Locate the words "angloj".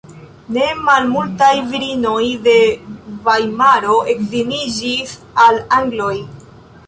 5.81-6.17